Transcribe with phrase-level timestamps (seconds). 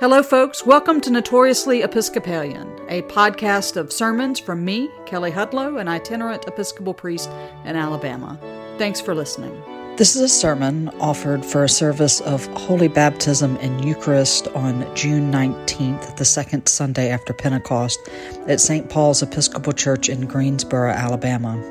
[0.00, 0.64] Hello, folks.
[0.64, 6.94] Welcome to Notoriously Episcopalian, a podcast of sermons from me, Kelley Hudlow, an itinerant Episcopal
[6.94, 7.28] priest
[7.66, 8.38] in Alabama.
[8.78, 9.52] Thanks for listening.
[9.98, 15.30] This is a sermon offered for a service of Holy Baptism and Eucharist on June
[15.30, 18.00] 19th, the second Sunday after Pentecost,
[18.48, 18.88] at St.
[18.88, 21.62] Paul's Episcopal Church in Greensboro, Alabama.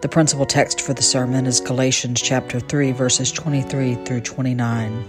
[0.00, 5.04] The principal text for the sermon is Galatians chapter 3, verses 23 through 29.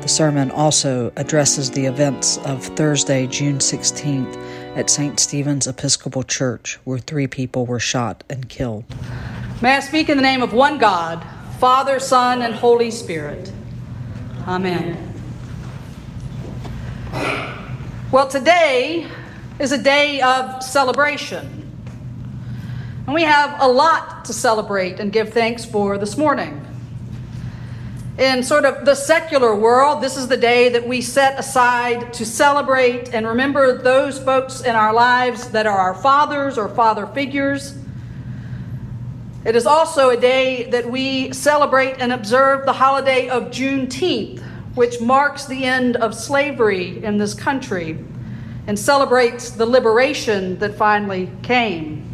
[0.00, 4.36] The sermon also addresses the events of Thursday, June 16th
[4.76, 5.18] at St.
[5.18, 8.84] Stephen's Episcopal Church, where three people were shot and killed.
[9.62, 11.26] May I speak in the name of one God,
[11.58, 13.50] Father, Son, and Holy Spirit.
[14.46, 15.14] Amen.
[18.12, 19.08] Well, today
[19.58, 21.62] is a day of celebration.
[23.06, 26.65] And we have a lot to celebrate and give thanks for this morning.
[28.18, 32.24] In sort of the secular world, this is the day that we set aside to
[32.24, 37.76] celebrate and remember those folks in our lives that are our fathers or father figures.
[39.44, 44.40] It is also a day that we celebrate and observe the holiday of Juneteenth,
[44.74, 47.98] which marks the end of slavery in this country
[48.66, 52.05] and celebrates the liberation that finally came.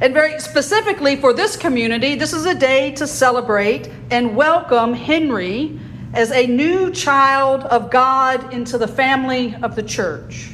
[0.00, 5.78] And very specifically for this community, this is a day to celebrate and welcome Henry
[6.14, 10.50] as a new child of God into the family of the church.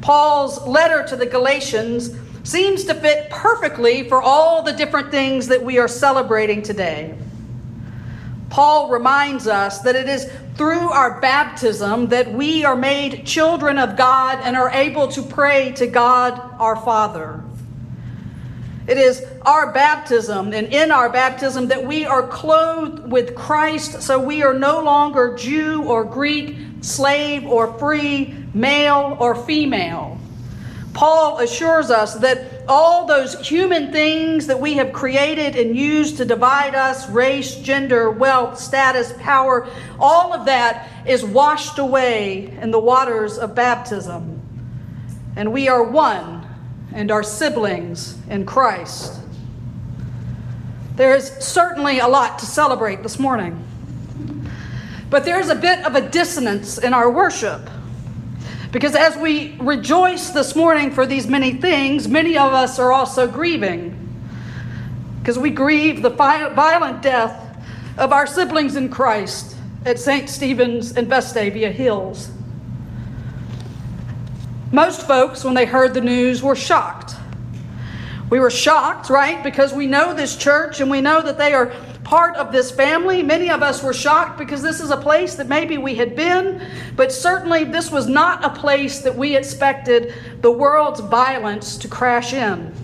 [0.00, 5.62] Paul's letter to the Galatians seems to fit perfectly for all the different things that
[5.62, 7.18] we are celebrating today.
[8.50, 13.96] Paul reminds us that it is through our baptism that we are made children of
[13.96, 17.42] God and are able to pray to God our Father.
[18.88, 24.18] It is our baptism and in our baptism that we are clothed with Christ, so
[24.18, 30.18] we are no longer Jew or Greek, slave or free, male or female.
[30.92, 36.24] Paul assures us that all those human things that we have created and used to
[36.24, 39.66] divide us race, gender, wealth, status, power
[39.98, 44.40] all of that is washed away in the waters of baptism.
[45.34, 46.46] And we are one
[46.94, 49.20] and are siblings in Christ.
[50.94, 53.66] There is certainly a lot to celebrate this morning.
[55.08, 57.68] But there's a bit of a dissonance in our worship.
[58.72, 63.26] Because as we rejoice this morning for these many things, many of us are also
[63.26, 63.96] grieving.
[65.20, 67.58] Because we grieve the violent death
[67.98, 70.28] of our siblings in Christ at St.
[70.28, 72.30] Stephen's and Vestavia Hills.
[74.72, 77.16] Most folks, when they heard the news, were shocked.
[78.30, 79.42] We were shocked, right?
[79.42, 81.72] Because we know this church and we know that they are
[82.10, 83.22] part of this family.
[83.22, 86.60] Many of us were shocked because this is a place that maybe we had been,
[86.96, 92.32] but certainly this was not a place that we expected the world's violence to crash
[92.32, 92.74] in.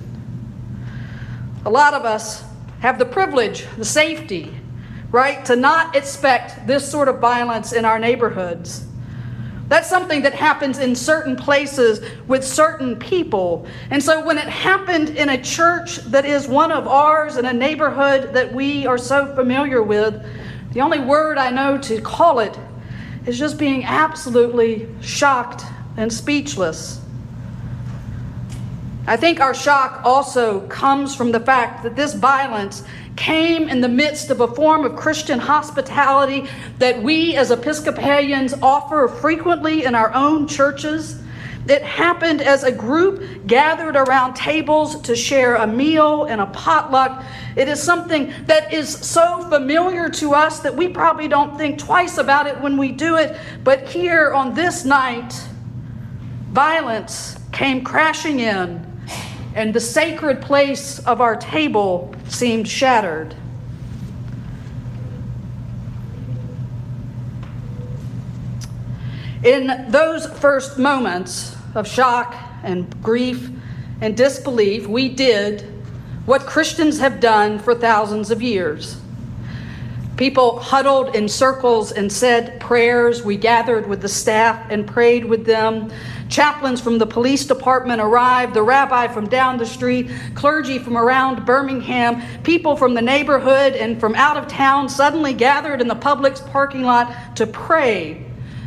[1.65, 2.44] A lot of us
[2.78, 4.54] have the privilege, the safety,
[5.10, 8.85] right, to not expect this sort of violence in our neighborhoods.
[9.69, 13.66] That's something that happens in certain places with certain people.
[13.91, 17.53] And so when it happened in a church that is one of ours, in a
[17.53, 20.25] neighborhood that we are so familiar with,
[20.72, 22.56] the only word I know to call it
[23.27, 25.65] is just being absolutely shocked
[25.97, 27.00] and speechless.
[29.09, 32.84] I think our shock also comes from the fact that this violence
[33.16, 36.47] came in the midst of a form of Christian hospitality
[36.78, 41.21] that we as Episcopalians offer frequently in our own churches.
[41.69, 47.25] It happened as a group gathered around tables to share a meal and a potluck.
[47.56, 52.19] It is something that is so familiar to us that we probably don't think twice
[52.19, 53.37] about it when we do it.
[53.65, 55.34] But here on this night,
[56.53, 58.96] violence came crashing in
[59.56, 63.34] and the sacred place of our table seemed shattered.
[69.42, 72.34] In those first moments of shock
[72.65, 73.48] and grief
[74.03, 75.63] and disbelief, we did
[76.27, 79.01] what Christians have done for thousands of years.
[80.16, 83.22] People huddled in circles and said prayers.
[83.22, 85.91] We gathered with the staff and prayed with them.
[86.28, 91.47] Chaplains from the police department arrived, the rabbi from down the street, clergy from around
[91.47, 96.45] Birmingham, people from the neighborhood and from out of town suddenly gathered in the Publix
[96.51, 98.25] parking lot to pray.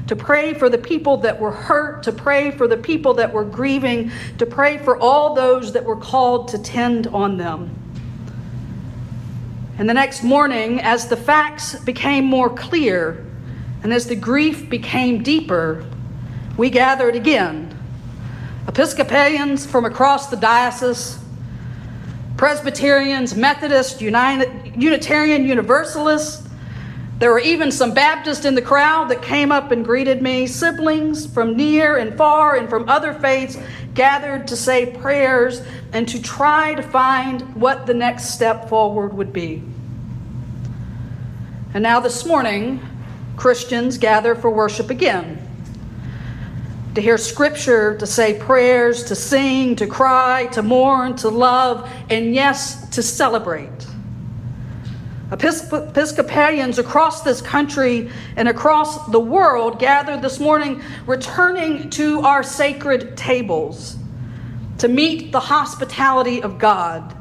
[0.07, 3.43] To pray for the people that were hurt, to pray for the people that were
[3.43, 7.75] grieving, to pray for all those that were called to tend on them.
[9.77, 13.25] And the next morning, as the facts became more clear,
[13.81, 15.85] And as the grief became deeper,
[16.59, 17.73] we gathered again.
[18.67, 21.17] Episcopalians from across the diocese,
[22.35, 26.49] Presbyterians, Methodists, Unitarian Universalists.
[27.17, 30.47] There were even some Baptists in the crowd that came up and greeted me.
[30.47, 33.57] Siblings from near and far and from other faiths
[33.93, 35.61] gathered to say prayers
[35.93, 39.63] and to try to find what the next step forward would be.
[41.73, 42.81] And now this morning,
[43.37, 45.45] Christians gather for worship again
[46.95, 52.33] to hear scripture, to say prayers, to sing, to cry, to mourn, to love, and
[52.33, 53.85] yes, to celebrate.
[55.31, 63.15] Episcopalians across this country and across the world gathered this morning, returning to our sacred
[63.15, 63.97] tables
[64.79, 67.15] to meet the hospitality of God,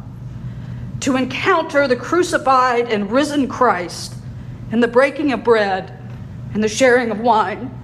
[1.01, 4.15] to encounter the crucified and risen Christ
[4.73, 5.93] in the breaking of bread
[6.55, 7.78] and the sharing of wine.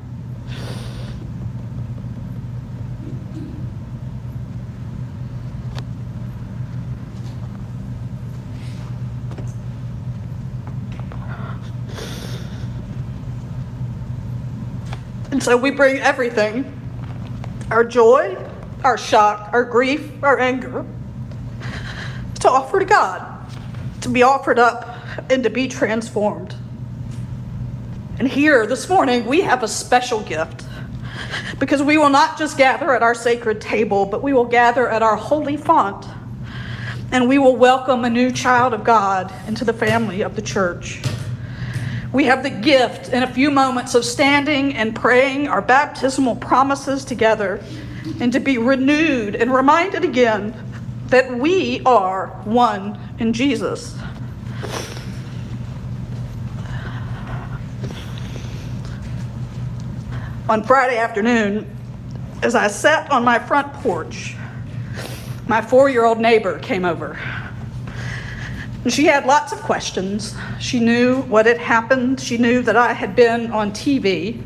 [15.44, 16.64] So we bring everything.
[17.70, 18.34] Our joy,
[18.82, 20.86] our shock, our grief, our anger
[22.40, 23.46] to offer to God,
[24.00, 24.96] to be offered up
[25.28, 26.54] and to be transformed.
[28.18, 30.64] And here this morning, we have a special gift.
[31.58, 35.02] Because we will not just gather at our sacred table, but we will gather at
[35.02, 36.06] our holy font.
[37.12, 41.02] And we will welcome a new child of God into the family of the church
[42.14, 47.04] we have the gift in a few moments of standing and praying our baptismal promises
[47.04, 47.60] together
[48.20, 50.54] and to be renewed and reminded again
[51.08, 53.98] that we are one in Jesus.
[60.48, 61.68] On Friday afternoon,
[62.44, 64.36] as I sat on my front porch,
[65.48, 67.18] my four year old neighbor came over.
[68.88, 70.34] She had lots of questions.
[70.60, 72.20] She knew what had happened.
[72.20, 74.42] She knew that I had been on TV.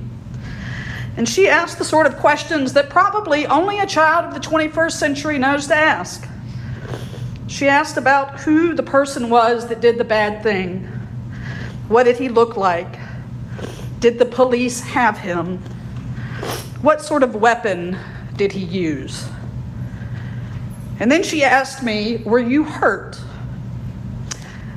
[1.16, 4.92] And she asked the sort of questions that probably only a child of the 21st
[4.92, 6.28] century knows to ask.
[7.48, 10.84] She asked about who the person was that did the bad thing.
[11.88, 12.96] What did he look like?
[13.98, 15.58] Did the police have him?
[16.82, 17.98] What sort of weapon
[18.36, 19.26] did he use?
[21.00, 23.18] And then she asked me, Were you hurt?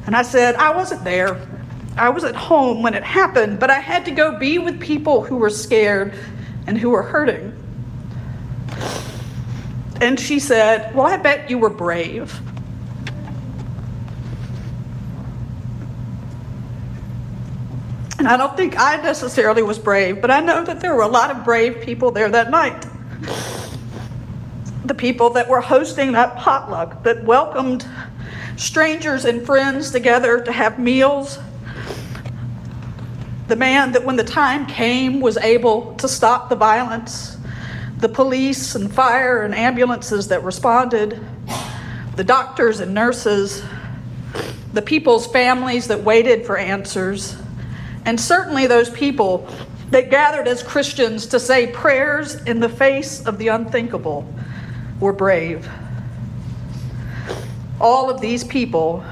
[0.06, 1.40] And I said, I wasn't there.
[1.98, 5.24] I was at home when it happened, but I had to go be with people
[5.24, 6.14] who were scared
[6.68, 7.56] and who were hurting.
[10.00, 12.40] And she said, Well, I bet you were brave.
[18.18, 21.08] And I don't think I necessarily was brave, but I know that there were a
[21.08, 22.86] lot of brave people there that night.
[24.86, 27.84] The people that were hosting that potluck that welcomed
[28.56, 31.40] strangers and friends together to have meals.
[33.48, 37.38] The man that, when the time came, was able to stop the violence.
[37.98, 41.20] The police and fire and ambulances that responded.
[42.16, 43.64] The doctors and nurses.
[44.74, 47.36] The people's families that waited for answers.
[48.06, 49.48] And certainly those people
[49.90, 54.34] that gathered as Christians to say prayers in the face of the unthinkable
[55.00, 55.70] were brave
[57.82, 59.04] all of these people,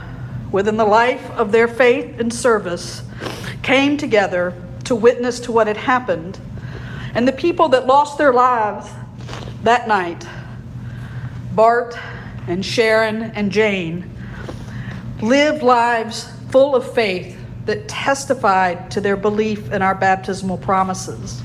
[0.51, 3.01] within the life of their faith and service,
[3.63, 4.53] came together
[4.85, 6.39] to witness to what had happened.
[7.13, 8.89] And the people that lost their lives
[9.63, 10.25] that night,
[11.53, 11.97] Bart
[12.47, 14.09] and Sharon and Jane,
[15.21, 21.41] lived lives full of faith that testified to their belief in our baptismal promises.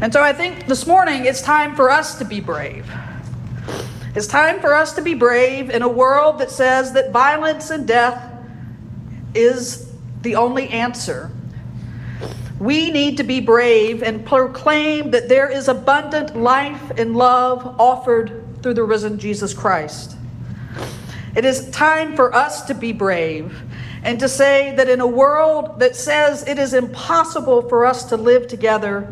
[0.00, 2.90] And so I think this morning it's time for us to be brave.
[4.14, 7.88] It's time for us to be brave in a world that says that violence and
[7.88, 8.30] death
[9.34, 9.90] is
[10.20, 11.30] the only answer.
[12.58, 18.44] We need to be brave and proclaim that there is abundant life and love offered
[18.62, 20.16] through the risen Jesus Christ.
[21.34, 23.62] It is time for us to be brave
[24.02, 28.18] and to say that in a world that says it is impossible for us to
[28.18, 29.10] live together,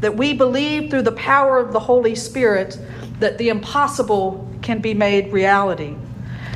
[0.00, 2.78] that we believe through the power of the Holy Spirit
[3.20, 5.94] that the impossible can be made reality,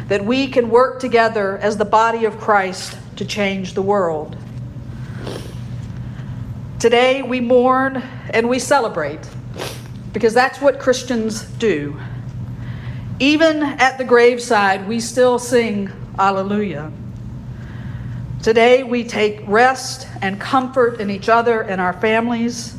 [0.09, 4.37] that we can work together as the body of Christ to change the world.
[6.79, 9.21] Today we mourn and we celebrate
[10.13, 11.99] because that's what Christians do.
[13.19, 16.91] Even at the graveside, we still sing Alleluia.
[18.43, 22.75] Today, we take rest and comfort in each other and our families.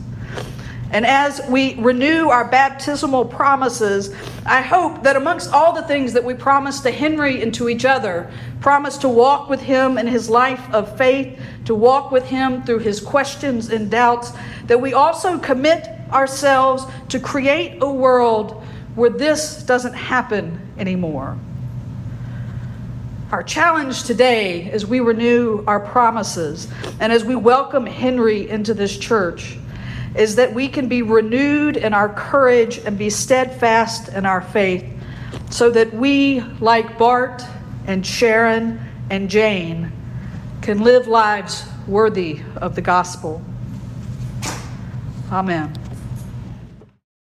[0.93, 6.23] And as we renew our baptismal promises, I hope that amongst all the things that
[6.23, 8.31] we promise to Henry and to each other,
[8.61, 12.79] promise to walk with him in his life of faith, to walk with him through
[12.79, 14.33] his questions and doubts,
[14.67, 21.35] that we also commit ourselves to create a world where this doesn't happen anymore.
[23.31, 26.67] Our challenge today as we renew our promises
[26.99, 29.57] and as we welcome Henry into this church
[30.15, 34.85] is that we can be renewed in our courage and be steadfast in our faith
[35.49, 37.43] so that we, like Bart
[37.87, 38.79] and Sharon
[39.09, 39.91] and Jane,
[40.61, 43.41] can live lives worthy of the gospel.
[45.31, 45.82] Amen.